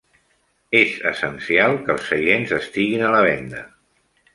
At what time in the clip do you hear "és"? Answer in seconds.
0.79-0.95